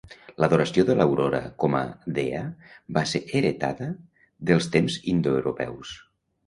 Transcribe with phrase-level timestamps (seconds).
[0.43, 1.83] L'adoració de l'aurora com a
[2.19, 2.41] dea
[2.99, 3.93] va ser heretada
[4.51, 5.99] dels temps indoeuropeus.